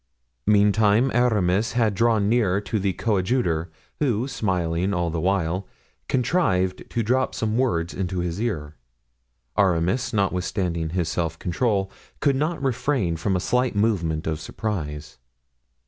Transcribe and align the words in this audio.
Meantime 0.47 1.11
Aramis 1.13 1.73
had 1.73 1.93
drawn 1.93 2.27
near 2.27 2.59
to 2.59 2.79
the 2.79 2.93
coadjutor, 2.93 3.69
who, 3.99 4.27
smiling 4.27 4.95
all 4.95 5.11
the 5.11 5.19
while, 5.19 5.67
contrived 6.07 6.83
to 6.89 7.03
drop 7.03 7.35
some 7.35 7.55
words 7.55 7.93
into 7.93 8.17
his 8.17 8.41
ear. 8.41 8.73
Aramis, 9.59 10.11
notwithstanding 10.11 10.89
his 10.89 11.07
self 11.07 11.37
control, 11.37 11.91
could 12.19 12.35
not 12.35 12.63
refrain 12.63 13.15
from 13.15 13.35
a 13.35 13.39
slight 13.39 13.75
movement 13.75 14.25
of 14.25 14.39
surprise. 14.39 15.19